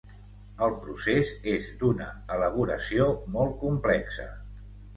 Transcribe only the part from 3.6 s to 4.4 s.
complexa.